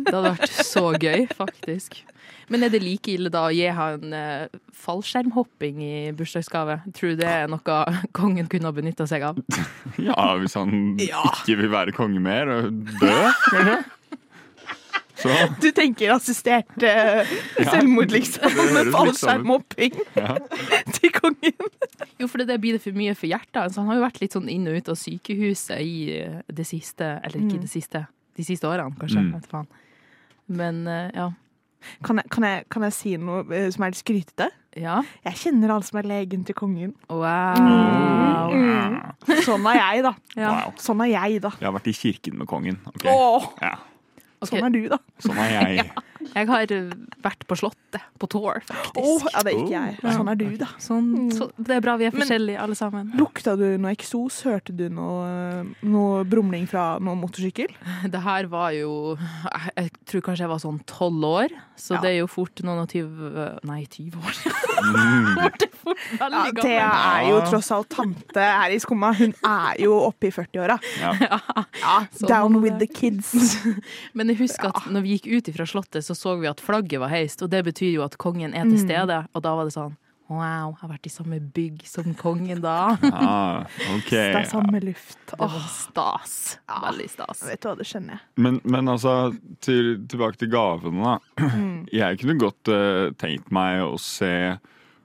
[0.03, 2.01] Det hadde vært så gøy, faktisk.
[2.51, 4.51] Men er det like ille da å gi han eh,
[4.83, 6.81] fallskjermhopping i bursdagsgave?
[6.95, 7.77] Tror du det er noe
[8.15, 9.39] kongen kunne ha benytta seg av?
[10.03, 13.15] Ja, hvis han ikke vil være konge mer og dø,
[13.49, 13.77] kanskje.
[15.23, 17.33] Så Du tenker assistert uh,
[17.71, 20.35] selvmord, liksom, med litt fallskjermhopping ja.
[20.97, 21.69] til kongen.
[22.19, 23.71] Jo, for det blir det for mye for hjertet.
[23.73, 26.65] Så han har jo vært litt sånn inn og ut av sykehuset i eh, det
[26.69, 27.63] siste Eller ikke Mm.
[27.65, 28.03] det siste,
[28.37, 29.21] de siste årene, kanskje.
[29.23, 29.31] Mm.
[29.37, 29.67] Vet faen.
[30.53, 31.29] Men uh, ja.
[32.03, 33.43] Kan jeg, kan, jeg, kan jeg si noe
[33.75, 34.45] som er litt skrytete?
[34.79, 35.01] Ja.
[35.27, 36.93] Jeg kjenner alle som er legen til kongen.
[37.11, 38.53] Wow.
[38.55, 38.95] Mm.
[39.43, 40.13] Sånn er jeg, da.
[40.39, 40.51] Ja.
[40.53, 40.71] Wow.
[40.81, 41.51] Sånn er jeg, da.
[41.59, 42.79] Jeg har vært i kirken med kongen.
[42.93, 43.11] Okay.
[43.11, 43.73] Åh, Ja,
[44.43, 44.99] Ok, sånn er du, da.
[45.23, 45.87] Sånn er jeg.
[46.33, 46.65] Jeg har
[47.23, 48.97] vært på Slottet, på tour, faktisk.
[49.03, 49.97] Åh, ja, det er ikke jeg.
[50.15, 50.67] Sånn er du, da.
[50.81, 53.11] Sånn, så, det er bra vi er Men- forskjellige, alle sammen.
[53.19, 54.41] Lukta du noe eksos?
[54.47, 57.73] Hørte du noe, noe brumling fra noen motorsykkel?
[58.09, 62.01] Det her var jo Jeg, jeg tror kanskje jeg var sånn tolv år, så Ja.
[62.01, 64.39] det er jo fort noen og tyve Nei, tyve år.
[64.83, 65.35] Mm.
[65.59, 66.71] det er fort Ja, gammel.
[66.73, 69.13] er jo tross alt tante her i Skumma.
[69.17, 70.79] Hun er jo oppe i 40-åra.
[70.99, 71.13] Ja.
[71.19, 73.33] Ja, Sånn down with the kids.
[74.17, 77.01] Men jeg husker at når vi gikk ut fra Slottet, så så vi at flagget
[77.03, 79.23] var heist, og det betyr jo at kongen er til stede.
[79.33, 79.97] Og da var det sånn
[80.31, 82.95] Wow, jeg har vært i samme bygg som kongen da.
[83.11, 84.31] Ah, okay.
[84.31, 85.19] Det er samme luft.
[85.29, 86.35] Det var stas.
[86.85, 87.43] Veldig stas.
[87.49, 88.23] vet du hva, det skjønner jeg.
[88.45, 91.49] Men, men altså, til, tilbake til gavene, da.
[92.01, 94.33] Jeg kunne godt uh, tenkt meg å se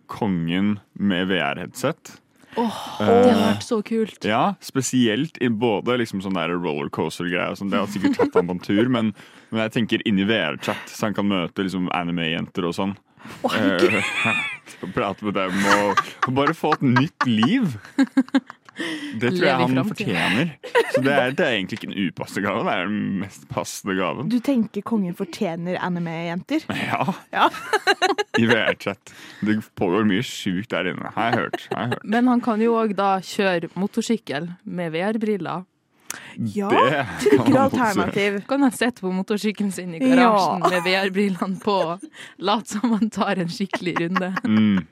[0.09, 2.15] kongen med VR-headset.
[2.59, 4.25] Det har vært så kult.
[4.27, 7.57] Ja, spesielt i både liksom sånn rollercoaster-greier.
[7.59, 7.73] Sånn.
[7.73, 9.13] Det har sikkert tatt han på en tur, men,
[9.51, 12.97] men jeg tenker inni VR-chat, så han kan møte liksom anime-jenter og sånn.
[13.43, 17.75] Oh, og prate med dem og, og bare få et nytt liv.
[19.19, 20.51] Det tror jeg han fortjener.
[20.95, 23.97] Så det er, det er egentlig ikke en upassende gave, det er den mest passende
[23.99, 24.29] gaven.
[24.33, 26.67] Du tenker kongen fortjener anime-jenter?
[26.71, 27.03] Ja,
[27.35, 27.49] Ja.
[28.39, 29.11] i VR-chat.
[29.43, 31.65] Det pågår mye sjukt der inne, har jeg hørt.
[31.73, 32.05] Har jeg hørt.
[32.15, 35.67] Men han kan jo òg da kjøre motorsykkel med VR-briller.
[36.55, 37.81] Ja, Det kan trygger man også.
[37.83, 38.37] alternativ.
[38.49, 41.75] Kan han sitte på motorsykkelen sin i garasjen med VR-brillene på,
[42.39, 44.31] late som han tar en skikkelig runde.
[44.47, 44.87] Mm.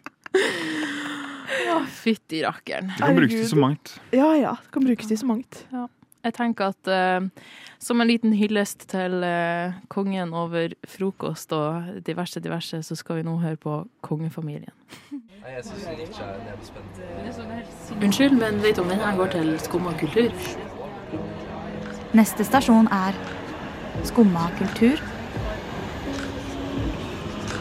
[1.56, 2.92] Å, fytti rakkeren.
[2.94, 3.94] Det kan brukes til så mangt.
[4.14, 5.62] Ja ja, det kan brukes til så mangt.
[6.26, 7.28] Jeg tenker at uh,
[7.78, 13.26] som en liten hyllest til uh, kongen over frokost og diverse, diverse, så skal vi
[13.28, 14.74] nå høre på kongefamilien.
[18.02, 20.34] Unnskyld, men vet du om denne går til Skumma kultur?
[22.16, 23.14] Neste stasjon er
[24.04, 24.98] Skumma kultur.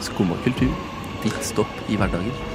[0.01, 0.73] Skumma kultur.
[1.23, 2.54] Ditt stopp i hverdagen.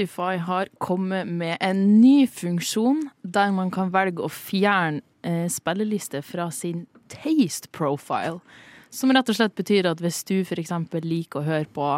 [0.00, 6.22] Spotify har kommet med en ny funksjon der man kan velge å fjerne eh, spillelister
[6.24, 8.40] fra sin taste profile.
[8.88, 10.72] Som rett og slett betyr at hvis du f.eks.
[11.04, 11.88] liker å høre på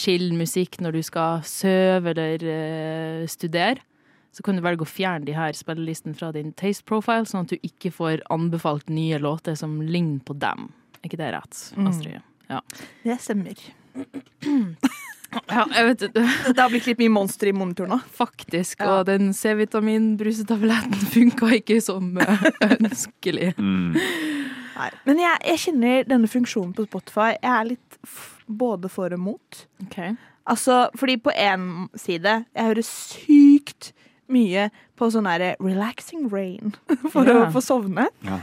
[0.00, 3.84] chill musikk når du skal sove eller eh, studere,
[4.32, 7.52] så kan du velge å fjerne de her spillelistene fra din taste profile, sånn at
[7.52, 10.70] du ikke får anbefalt nye låter som ligner på dem.
[11.02, 12.24] Er ikke det rett, Astrid?
[12.48, 12.62] Ja.
[13.04, 13.60] Det stemmer.
[15.48, 16.24] ja, jeg vet det.
[16.54, 17.98] Det har blitt litt mye monster i monitoren nå.
[18.16, 18.78] Faktisk.
[18.80, 18.98] Ja.
[19.00, 22.14] Og den C-vitamin-brusetabletten funka ikke som
[22.64, 23.52] ønskelig.
[23.58, 23.92] Mm.
[24.78, 24.88] Nei.
[25.08, 27.32] Men jeg, jeg kjenner denne funksjonen på Spotify.
[27.42, 29.62] Jeg er litt f både for og mot.
[30.48, 31.64] Altså, fordi på én
[32.00, 33.90] side Jeg hører sykt
[34.32, 36.72] mye på sånn derre relaxing rain
[37.12, 37.42] for Ja.
[37.42, 38.08] å få sovne.
[38.24, 38.38] Ja.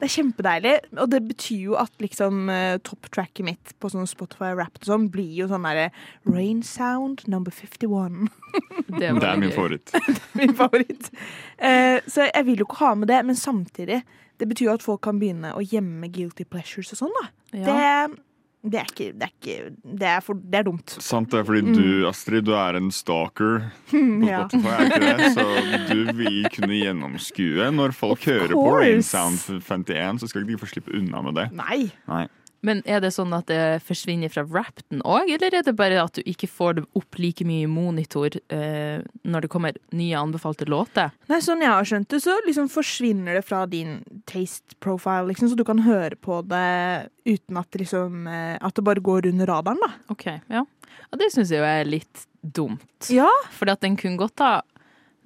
[0.00, 4.54] Det er kjempedeilig, og det betyr jo at liksom uh, topptracket mitt på sånn Spotify
[4.56, 5.90] Rap og sånn blir jo sånn derre
[6.24, 8.30] Rain Sound number 51.
[8.88, 9.92] Det, Det er min favoritt.
[10.38, 11.12] Min favoritt.
[11.60, 14.00] Uh, så jeg vil jo ikke ha med det, men samtidig
[14.40, 17.26] Det betyr jo at folk kan begynne å gjemme guilty pleasures og sånn, da.
[17.60, 17.64] Ja.
[17.66, 18.22] Det,
[18.62, 19.70] det er ikke Det er, ikke,
[20.00, 20.96] det er, for, det er dumt.
[21.00, 24.42] Sant det, fordi du, Astrid, du er en stalker på Ja.
[24.48, 25.22] Spotify, er?
[25.32, 25.46] Så
[25.88, 27.70] du vil kunne gjennomskue.
[27.72, 28.82] Når folk hører på course.
[28.84, 31.46] Rain Sound 51, så skal ikke de få slippe unna med det.
[31.56, 31.86] Nei.
[32.10, 32.26] Nei.
[32.66, 36.18] Men er det sånn at det forsvinner fra rapten òg, eller er det bare at
[36.18, 40.68] du ikke får det opp like mye i monitor eh, når det kommer nye anbefalte
[40.68, 41.14] låter?
[41.30, 45.52] Nei, sånn jeg har skjønt det, så liksom forsvinner det fra din taste profile, liksom,
[45.52, 49.48] så du kan høre på det uten at, liksom, eh, at det bare går under
[49.54, 49.94] radaren, da.
[50.12, 50.66] Ok, ja.
[51.10, 53.08] Og det syns jeg jo er litt dumt.
[53.12, 53.28] Ja.
[53.60, 54.60] At den kunne godt ha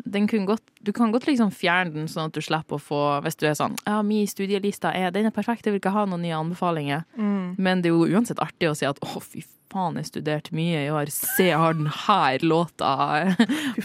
[0.05, 3.47] godt, du kan godt liksom fjerne den, sånn at du slipper å få Hvis du
[3.49, 6.37] er sånn Ja, min studielista er Den er perfekt, jeg vil ikke ha noen nye
[6.37, 7.05] anbefalinger.
[7.17, 7.55] Mm.
[7.59, 9.43] Men det er jo uansett artig å si at å, fy
[9.75, 11.11] faen, jeg studerte mye i år.
[11.11, 12.90] Se, jeg har den her låta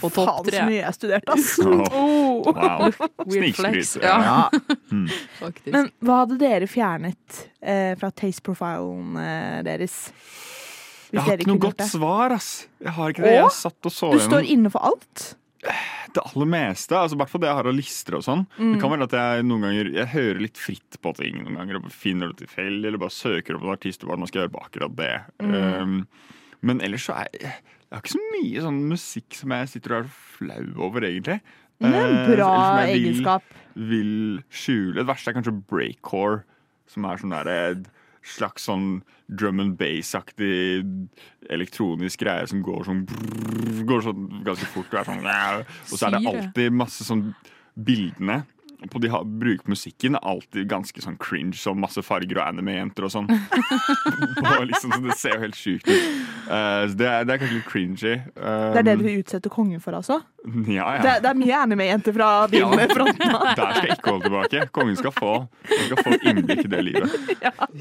[0.01, 0.51] på topp tre'.
[0.51, 1.55] Fy faen, så mye jeg har studert, ass.
[1.99, 2.45] Oh.
[2.45, 2.91] Wow.
[3.34, 3.97] Snikskryt.
[4.03, 4.49] Ja,
[4.89, 5.05] Mm.
[5.69, 10.10] Men hva hadde dere fjernet eh, fra taste profilen eh, deres?
[11.10, 12.49] Hvis Jeg har ikke noe godt svar, ass.
[12.82, 13.36] Jeg har ikke det.
[13.38, 13.53] Jeg Åh?
[13.53, 15.23] satt og så Du står gjennom inne for alt?
[16.15, 16.95] Det aller meste.
[16.98, 18.45] Altså, hvert fall det jeg har av lister og sånn.
[18.58, 18.72] Mm.
[18.74, 21.80] Det kan være at jeg noen ganger Jeg hører litt fritt på ting noen ganger.
[21.82, 24.54] Og finner det tilfeldig, eller bare søker opp en artist og hva man skal gjøre
[24.56, 25.12] på akkurat det.
[25.43, 25.56] Mm.
[25.56, 26.08] Um,
[26.62, 27.41] men ellers så er jeg
[27.89, 31.39] Jeg har ikke så mye sånn musikk som jeg sitter og er flau over, egentlig.
[31.82, 34.93] Men en Eh, bra eller som jeg vil- Vil skjule.
[35.00, 36.43] Det verste er kanskje breakcore,
[36.86, 37.88] som er sånn der, et
[38.25, 40.84] slags sånn drum and bass-aktig
[41.49, 44.91] elektronisk greie som går sånn brrr, Går sånn ganske fort.
[44.91, 45.23] Og, er sånn,
[45.91, 47.29] og så er det alltid masse sånn
[47.79, 48.41] Bildene
[48.87, 52.45] på de har, bruker på musikken er alltid ganske sånn cringe, så masse farger og
[52.45, 53.27] anime-jenter og sånn.
[54.69, 56.05] Liksom, så det ser jo helt sjukt ut.
[56.47, 58.13] Uh, så det, er, det er kanskje litt cringy.
[58.37, 60.21] Um, Det er det du vil utsette kongen for, altså?
[60.69, 61.01] Ja, ja.
[61.03, 62.87] Det, det er mye anime-jenter fra din Ja.
[62.95, 63.19] front.
[63.59, 64.65] Der skal jeg ikke holde tilbake.
[64.79, 65.33] Kongen skal få,
[65.67, 67.19] skal få innblikk i det livet.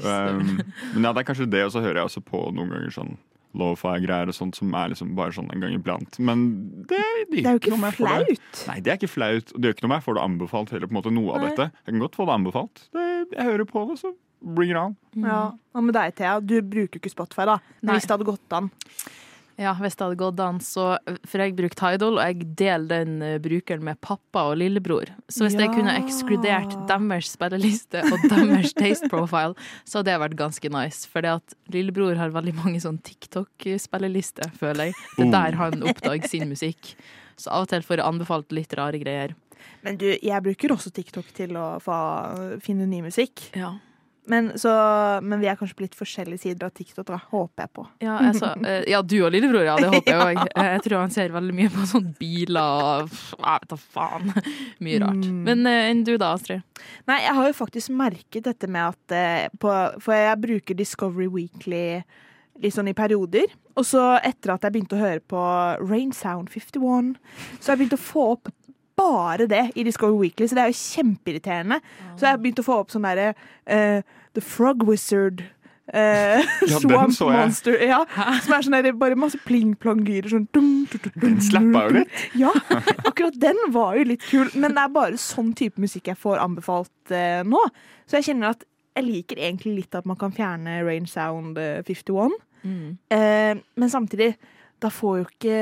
[0.03, 0.59] Um,
[0.93, 3.15] men ja, det er kanskje det, og så hører jeg også på noen ganger sånn
[3.57, 6.19] lofi-greier og sånt som er liksom bare sånn en gang iblant.
[6.19, 6.43] Men
[6.89, 6.99] det,
[7.31, 7.93] Det er jo ikke det.
[7.97, 8.65] flaut.
[8.67, 9.53] Nei, det er ikke flaut.
[9.55, 10.01] Det gjør ikke noe med.
[10.01, 11.69] jeg får det anbefalt heller, på en måte, noe av dette.
[11.85, 12.83] Jeg kan godt få det anbefalt.
[12.93, 14.95] Det, jeg hører på det, så bring it on.
[15.15, 15.39] Ja.
[15.73, 16.39] Hva med deg, Thea?
[16.39, 17.57] Du bruker jo ikke Spotify, da.
[17.81, 17.97] Men Nei.
[17.97, 18.69] hvis det hadde gått an.
[19.59, 20.93] Ja, hvis det hadde gått an, så
[21.27, 25.11] For jeg bruker Tidal, og jeg deler den eh, brukeren med pappa og lillebror.
[25.27, 30.37] Så hvis jeg kunne ekskludert deres spilleliste og deres taste profile, så hadde det vært
[30.39, 31.09] ganske nice.
[31.11, 34.97] For det at lillebror har veldig mange sånn TikTok-spillelister, føler jeg.
[35.17, 36.93] Det er der han oppdager sin musikk.
[37.39, 39.35] Så av og til får jeg anbefalt litt rare greier.
[39.83, 41.99] Men du, jeg bruker også TikTok til å få
[42.63, 43.49] finne ny musikk.
[43.59, 43.75] Ja.
[44.29, 44.71] Men, så,
[45.25, 47.17] men vi er kanskje på litt forskjellige sider av TikTok, da.
[47.31, 47.85] Håper jeg på.
[48.05, 48.51] Ja, altså,
[48.85, 49.77] ja, du og lillebror, ja.
[49.81, 50.41] Det håper jeg òg.
[50.69, 54.33] Jeg tror han ser veldig mye på sånne biler og Jeg vet da faen.
[54.85, 55.25] Mye rart.
[55.25, 55.41] Mm.
[55.47, 56.85] Men eh, enn du da, Astrid?
[57.09, 61.29] Nei, jeg har jo faktisk merket dette med at eh, på, For jeg bruker Discovery
[61.33, 61.83] Weekly
[62.59, 63.49] litt sånn i perioder.
[63.79, 65.41] Og så etter at jeg begynte å høre på
[65.81, 67.13] Rain Sound 51,
[67.57, 68.53] så har jeg begynt å få opp
[68.99, 71.79] bare det i Discovery Weekly, så det er jo kjempeirriterende.
[72.17, 73.31] Så jeg har begynt å få opp sånn derre
[73.63, 74.03] eh,
[74.39, 75.43] The Frog Wizard.
[75.91, 77.33] eh, Ja, den Swamp.
[77.35, 77.75] Monster.
[77.81, 78.01] Ja,
[78.45, 80.29] som er sånn der, bare masse pling-plong-lyder.
[80.31, 82.19] Sånn, dum, dum, dum, Den slappa jo litt.
[82.39, 82.51] ja,
[83.09, 86.39] akkurat den var jo litt kul, men det er bare sånn type musikk jeg får
[86.43, 87.61] anbefalt eh, nå.
[88.09, 88.63] Så jeg kjenner at
[88.99, 92.33] jeg liker egentlig litt at man kan fjerne Rain Sound eh, 51.
[93.15, 94.33] Eh, men samtidig,
[94.83, 95.59] da får jo ikke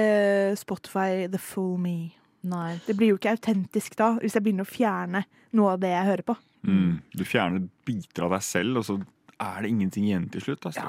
[0.60, 2.12] Spotify the full me.
[2.48, 2.78] Nei.
[2.88, 5.24] Det blir jo ikke autentisk da, hvis jeg begynner å fjerne
[5.58, 6.36] noe av det jeg hører på.
[6.68, 6.98] Mm.
[7.16, 8.98] Du fjerner biter av deg selv, og så
[9.40, 10.66] er det ingenting igjen til slutt.
[10.70, 10.84] Altså.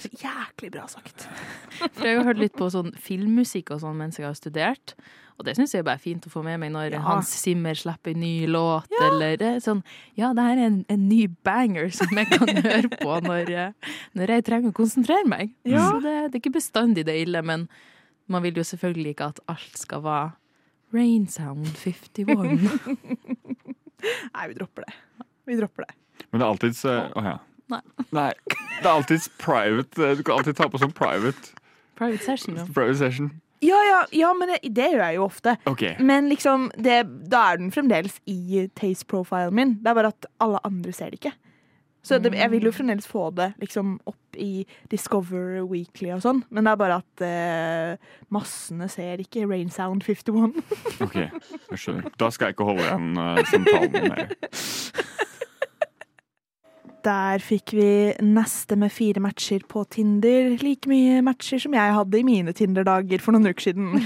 [0.00, 1.26] Så jæklig bra sagt.
[1.94, 4.94] For jeg har hørt litt på sånn filmmusikk og sånn mens jeg har studert.
[5.38, 7.00] Og det syns jeg bare er fint å få med meg når Ja.
[7.02, 9.80] Hans Zimmer slipper en ny låt, eller det er sånn
[10.18, 13.90] Ja, det her er en, en ny banger som jeg kan høre på når, jeg-
[14.14, 15.50] når jeg trenger å konsentrere meg.
[15.66, 15.88] Ja.
[15.90, 17.66] Så det, det er ikke bestandig det er ille, men
[18.30, 20.32] man vil jo selvfølgelig ikke at alt skal være
[20.94, 22.70] Rain Sound 51.
[24.34, 24.94] Nei, vi dropper det.
[25.48, 25.94] Vi dropper det.
[26.30, 27.36] Men det er alltids Å Å ja.
[27.72, 27.80] Nei.
[28.12, 28.30] Nei.
[28.50, 29.96] Det er alltids private.
[30.04, 31.54] eh, Du kan alltid ta på sånn private,
[31.96, 32.64] Private session, ja.
[32.74, 33.28] private session.
[33.64, 35.54] Ja, ja, ja men det, det gjør jeg jo ofte.
[35.70, 35.94] Okay.
[36.02, 36.98] Men liksom, det,
[37.30, 39.76] da er den fremdeles i taste profilen min.
[39.80, 41.32] Det er bare at alle andre ser det ikke.
[42.04, 46.42] Så det, jeg vil jo fremdeles få det liksom opp i Discover Weekly og sånn,
[46.52, 50.58] men det er bare at eh, massene ser ikke Rain Sound 51.
[51.06, 52.10] ok, jeg skjønner.
[52.20, 54.34] Da skal jeg ikke holde igjen uh, samtalen mer.
[57.04, 57.86] Der fikk vi
[58.24, 60.54] neste med fire matcher på Tinder.
[60.62, 63.90] Like mye matcher som jeg hadde i mine Tinder-dager for noen uker siden.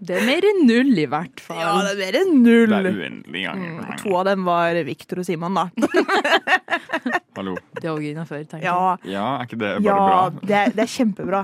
[0.00, 1.58] Det er mer enn null, i hvert fall.
[1.60, 2.70] ja, det er mer enn null.
[2.72, 3.72] Det er uendelig ganger.
[3.74, 5.66] Mm, to av dem var Victor og Simon, da.
[7.36, 7.56] Hallo.
[7.76, 8.70] Det er òg innafor, tenker jeg.
[8.70, 10.22] Ja, Ja, er ikke det bare ja bra?
[10.40, 11.42] det, er, det er kjempebra.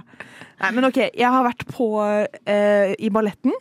[0.63, 3.53] Nei, men OK, jeg har vært på uh, i balletten.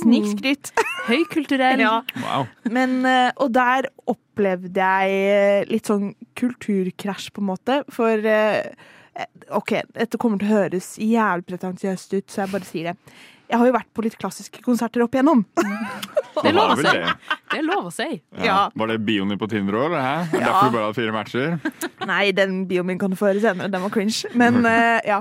[0.00, 0.72] Snikskryt.
[1.10, 1.80] Høykulturell.
[1.84, 1.94] Ja.
[2.24, 2.48] Wow.
[2.72, 3.90] Men, uh, og der
[4.40, 7.82] opplevde jeg eh, litt sånn kulturkrasj, på en måte.
[7.92, 8.72] For eh,
[9.52, 13.20] OK, dette kommer til å høres jævlig pretensiøst ut, så jeg bare sier det.
[13.50, 15.44] Jeg har jo vært på litt klassiske konserter opp igjennom.
[16.40, 16.92] Det er lov å var vel si.
[17.02, 17.38] det.
[17.50, 18.04] Det er lov å si.
[18.38, 18.44] Ja.
[18.46, 18.58] Ja.
[18.78, 20.04] Var det bioen din på Tinder òg, eller?
[20.06, 20.38] hæ?
[20.38, 20.44] Ja.
[20.46, 21.56] Derfor du bare hadde fire matcher?
[22.12, 23.68] Nei, den bioen min kan du få høre senere.
[23.68, 24.30] Den var cringe.
[24.38, 25.18] Men uh, ja.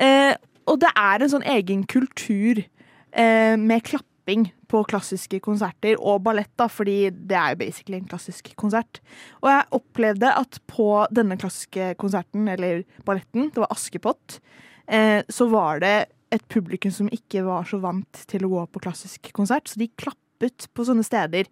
[0.00, 0.32] Uh,
[0.66, 3.84] og det er en sånn egen kultur uh, med
[4.26, 9.00] klapping på klassiske konserter og ballett, da, fordi det er jo basically en klassisk konsert.
[9.42, 14.40] Og jeg opplevde at på denne klassiske konserten, eller balletten, det var Askepott,
[14.88, 18.82] eh, så var det et publikum som ikke var så vant til å gå på
[18.82, 21.46] klassisk konsert, så de klappet på sånne steder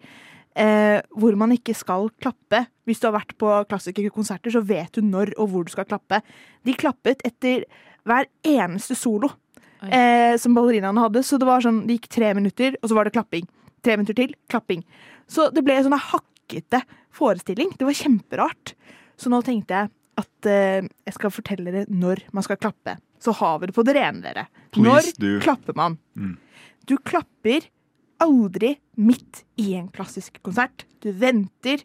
[0.57, 2.67] eh, hvor man ikke skal klappe.
[2.85, 5.87] Hvis du har vært på klassiske konserter, så vet du når og hvor du skal
[5.87, 6.21] klappe.
[6.67, 7.65] De klappet etter
[8.05, 9.31] hver eneste solo.
[9.93, 11.25] Eh, som ballerinaene hadde.
[11.27, 13.49] Så det var sånn, det gikk tre minutter, og så var det klapping.
[13.85, 14.85] Tre minutter til, klapping.
[15.31, 16.83] Så det ble en sånn hakkete
[17.15, 17.75] forestilling.
[17.79, 18.75] Det var kjemperart.
[19.21, 22.97] Så nå tenkte jeg at eh, jeg skal fortelle dere når man skal klappe.
[23.23, 24.49] Så har vi det på det rene, dere.
[24.75, 25.31] Please når do.
[25.45, 25.97] klapper man?
[26.19, 26.35] Mm.
[26.85, 27.71] Du klapper
[28.23, 30.85] aldri midt i en klassisk konsert.
[31.01, 31.83] Du venter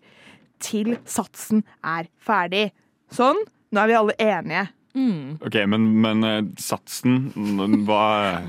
[0.63, 2.69] til satsen er ferdig.
[3.13, 3.39] Sånn.
[3.69, 4.65] Nå er vi alle enige.
[5.45, 8.01] Ok, men, men eh, satsen mm, Hva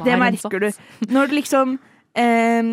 [0.04, 0.70] Det merker du.
[1.12, 1.74] Når det liksom
[2.16, 2.70] eh,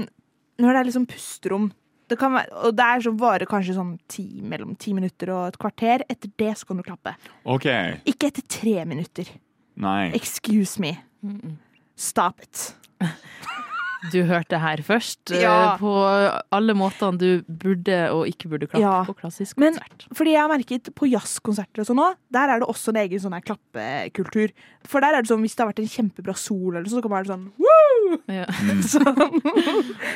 [0.58, 1.68] Når det er liksom pusterom
[2.08, 5.50] det kan være, Og det er så varer kanskje sånn ti, mellom ti minutter og
[5.50, 6.06] et kvarter.
[6.08, 7.12] Etter det så kan du klappe.
[7.44, 7.68] OK.
[8.08, 9.28] Ikke etter tre minutter.
[9.76, 10.14] Nei.
[10.16, 10.94] Excuse me.
[12.00, 12.70] Stop it.
[14.12, 15.32] Du hørte her først.
[15.34, 15.76] eh, Ja.
[15.80, 15.92] På
[16.54, 19.04] alle måtene du burde og ikke burde klappe Ja.
[19.08, 20.06] på klassisk Men konsert.
[20.14, 23.20] fordi jeg har merket på jazzkonserter og sånn òg, der er det også en egen
[23.20, 24.52] sånn her klappekultur.
[24.86, 27.02] For der er det sånn hvis det har vært en kjempebra sol eller sånn, så
[27.02, 27.97] kan man være sånn Woo!
[28.32, 28.46] Ja.
[28.94, 29.42] Sånn,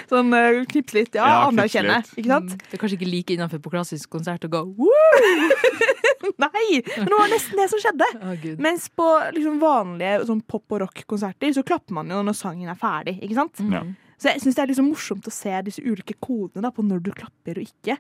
[0.10, 1.16] sånn eh, knipse litt.
[1.18, 1.98] Ja, Ja, anerkjenne.
[2.16, 2.54] Ikke sant?
[2.68, 4.62] Det er kanskje ikke like innenfor på klassisk konsert å gå
[6.42, 6.82] Nei!
[6.98, 8.08] Men det var nesten det som skjedde.
[8.22, 12.72] Oh, Mens på liksom vanlige sånn pop- og rock-konserter så klapper man jo når sangen
[12.72, 13.18] er ferdig.
[13.22, 13.62] ikke sant?
[13.74, 13.84] Ja.
[14.22, 17.02] Så jeg syns det er liksom morsomt å se disse ulike kodene da, på når
[17.08, 17.98] du klapper og ikke.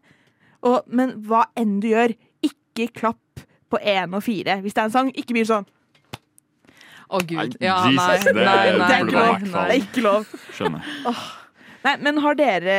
[0.69, 2.13] Og, men hva enn du gjør,
[2.45, 4.59] ikke klapp på én og fire.
[4.61, 5.65] Hvis det er en sang, ikke bli sånn.
[7.11, 7.57] Å, Gud.
[7.59, 9.45] Nei, Ja, Jesus, nei, det nei, nei, det er ikke lov.
[9.45, 10.35] Det er ikke lov.
[10.55, 10.91] Skjønner.
[11.81, 12.75] Nei, men har dere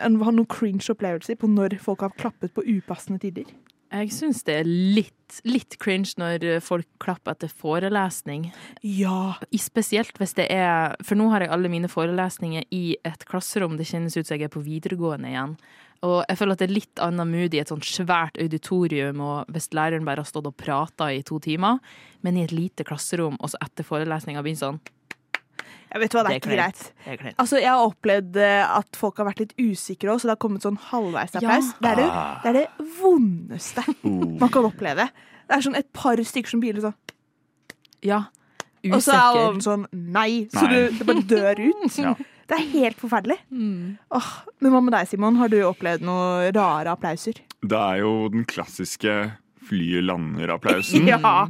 [0.00, 3.50] en, har noen cringe opplevelser på når folk har klappet på upassende tider?
[3.92, 8.46] Jeg syns det er litt, litt cringe når folk klapper etter forelesning.
[8.80, 9.34] Ja.
[9.52, 13.76] I Spesielt hvis det er For nå har jeg alle mine forelesninger i et klasserom.
[13.76, 15.58] Det kjennes ut som jeg er på videregående igjen.
[16.02, 19.46] Og jeg føler at det er litt annen mood i et sånt svært auditorium, og
[19.54, 21.78] hvis læreren bare har stått og prata i to timer,
[22.26, 24.80] men i et lite klasserom, og så etter forelesninga begynner sånn
[25.92, 26.82] Jeg vet hva, det er ikke greit.
[27.04, 27.36] Det er kleint.
[27.38, 30.40] Altså, Jeg har opplevd eh, at folk har vært litt usikre òg, så det har
[30.40, 31.68] kommet sånn halvveisapplaus.
[31.74, 31.78] Ja.
[31.84, 32.38] Det, er det, Ah.
[32.42, 34.38] det er det vondeste Oh.
[34.40, 35.06] man kan oppleve.
[35.46, 36.94] Det er sånn et par stykker som biler sånn,
[38.02, 38.24] Ja.
[38.82, 38.96] Usikker.
[38.96, 41.98] og så er alle sånn nei, så du, det bare dør ut.
[42.02, 42.14] Ja.
[42.50, 43.38] Det er helt forferdelig.
[43.50, 43.98] Mm.
[44.18, 45.38] Åh, men hva med deg, Simon?
[45.40, 47.38] Har du opplevd noen rare applauser?
[47.62, 49.14] Det er jo den klassiske
[49.68, 51.08] flyet lander-applausen.
[51.12, 51.46] Ja.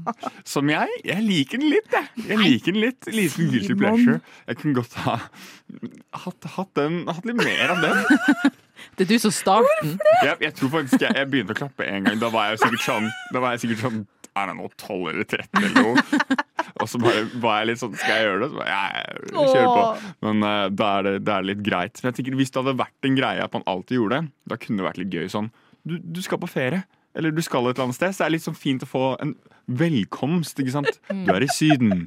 [0.48, 2.08] Som jeg Jeg liker den litt, jeg.
[2.28, 3.06] Jeg liker den litt.
[3.12, 4.18] Liten guilty pleasure.
[4.48, 5.18] Jeg kunne godt ha
[6.24, 8.52] hatt, hatt, den, hatt litt mer av den.
[8.98, 9.92] Det er du som starter.
[10.24, 12.18] Jeg, jeg tror faktisk jeg, jeg begynte å klappe en gang.
[12.18, 15.26] Da var jeg sikkert sånn, da var jeg sikkert sånn er det nå 12 eller
[15.28, 16.36] 13 eller noe.
[16.80, 18.48] Og så bare var jeg litt sånn Skal jeg gjøre det?
[18.48, 20.12] Så bare, jeg kjører på.
[20.24, 22.00] Men uh, da, er det, det er litt greit.
[22.00, 24.58] Men jeg tenker Hvis det hadde vært en greie at man alltid gjorde det, da
[24.62, 25.52] kunne det vært litt gøy sånn.
[25.84, 26.82] Du, du skal på ferie.
[27.14, 28.14] Eller du skal et eller annet sted.
[28.14, 29.34] Så det er litt sånn fint å få en
[29.68, 30.58] velkomst.
[30.62, 31.00] ikke sant?
[31.10, 32.06] Du er i Syden.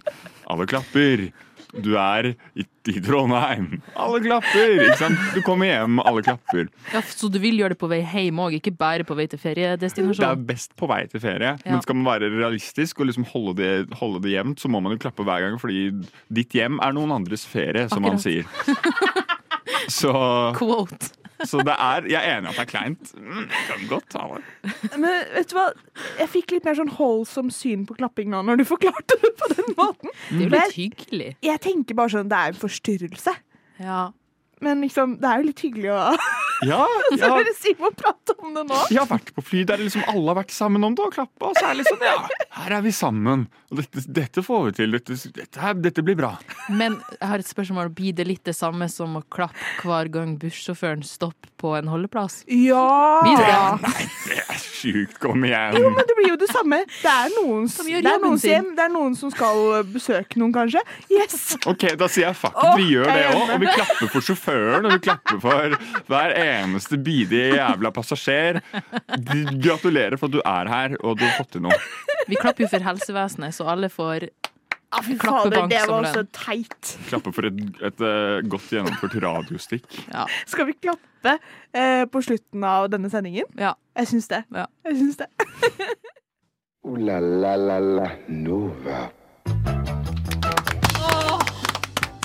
[0.50, 1.30] Alle klapper.
[1.76, 3.82] Du er i, i Trondheim.
[4.00, 4.78] Alle klapper!
[4.86, 5.20] ikke sant?
[5.36, 6.70] Du kommer hjem, alle klapper.
[6.94, 9.41] Ja, så du vil gjøre det på vei hjem òg, ikke bare på vei til
[9.41, 9.89] Det
[10.24, 11.72] er best på vei til ferie, Ja.
[11.74, 14.96] men skal man være realistisk og liksom holde det, holde det jevnt, så må man
[14.96, 15.89] jo klappe hver gang, fordi
[16.32, 18.48] ditt hjem er noen andres ferie, som man sier.
[19.91, 20.13] Så,
[20.56, 21.12] Quote.
[21.43, 23.13] Så det er Jeg er enig i at det er kleint.
[23.19, 24.74] Mm, Kan godt ta det.
[24.95, 25.65] Men vet du hva?
[26.21, 29.50] Jeg fikk litt mer sånn holdsom syn på klapping nå, når du forklarte det på
[29.56, 30.13] den måten.
[30.30, 31.32] Det er jo litt hyggelig.
[31.43, 33.36] Jeg tenker bare sånn, det er en forstyrrelse.
[33.84, 34.02] Ja.
[34.63, 36.02] Men liksom, det er jo litt hyggelig å
[36.63, 37.18] Ja, ja.
[37.20, 38.78] Så høre Simon prate om det nå.
[38.89, 41.50] jeg har vært på fly der liksom alle har vært sammen om det og klappa,
[41.52, 42.15] og så er det liksom Ja,
[42.62, 43.48] her er vi sammen.
[43.72, 44.91] Og dette, dette får vi til.
[44.96, 46.36] Dette, dette, her- dette blir bra.
[46.70, 47.89] Men jeg har et spørsmål.
[47.96, 52.44] Blir det litt det samme som å klappe hver gang bussjåføren stopper på en holdeplass?
[52.48, 52.86] Ja!
[53.26, 53.76] Det ja.
[53.82, 55.18] Nei, det er sjukt.
[55.20, 55.76] Kom igjen.
[55.82, 56.80] Jo, men det blir jo det samme.
[56.88, 58.52] Det er noen, Som gjør det er noens sin.
[58.54, 60.86] hjem, det er noen som skal besøke noen, kanskje.
[61.12, 61.58] Yes!
[61.68, 63.54] Ok, Da sier jeg fuck it, vi gjør det òg.
[63.56, 66.45] Og vi klapper for sjåføren, og vi klapper for hver eneste
[67.06, 68.62] bidige jævla passasjer.
[69.62, 71.78] Gratulerer for at du er her, og du har fått til noe.
[72.30, 74.30] Vi klapper jo for helsevesenet, så alle får
[74.96, 76.92] Ah, fy fader, klappebank det var så teit.
[77.10, 79.88] Klappe for et, et eh, godt gjennomført radiostikk.
[80.14, 80.24] Ja.
[80.48, 81.34] Skal vi klappe
[81.76, 83.50] eh, på slutten av denne sendingen?
[83.60, 83.76] ja.
[83.96, 84.42] Jeg syns det.
[84.52, 84.66] Ja.
[84.84, 85.28] Jeg syns det.
[86.88, 89.06] uh, la la la la Nova.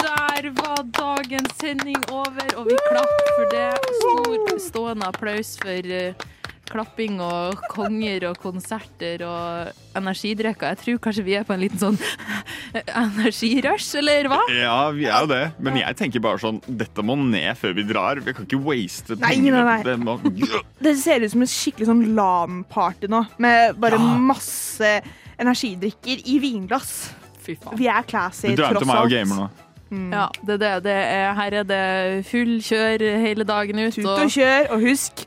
[0.02, 3.79] Der var dagens sending over, og vi klapper for det.
[4.90, 6.14] Stående applaus for eh,
[6.66, 10.72] klapping og konger og konserter og energidrikker.
[10.72, 11.98] Jeg tror kanskje vi er på en liten sånn
[13.04, 14.40] energirush, eller hva?
[14.50, 15.40] Ja, vi er jo det.
[15.62, 18.18] Men jeg tenker bare sånn Dette må ned før vi drar.
[18.26, 19.78] Vi kan ikke waste Nei, nei, nei.
[19.86, 20.18] Det må,
[20.86, 24.12] Det ser ut som et skikkelig sånn LAN-party nå, med bare Ja.
[24.18, 24.94] masse
[25.40, 27.12] energidrikker i vinglass.
[27.46, 27.78] Fy faen.
[27.78, 29.50] Vi er classy, tross drar Du til meg og gamer nå.
[29.90, 30.12] Mm.
[30.14, 33.94] Ja, det, det, det er, her er det full kjør hele dagen ut.
[33.94, 35.24] Tut og, og kjør, og husk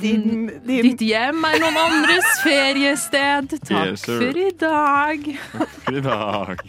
[0.00, 0.84] din, din.
[0.84, 3.56] Ditt hjem er noen andres feriested.
[3.64, 5.32] Takk yes, for i dag.
[5.54, 6.62] Takk for i dag.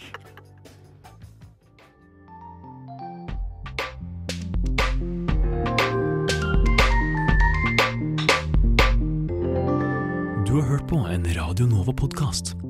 [10.46, 12.69] Du har hørt på en Radio Nova-podkast.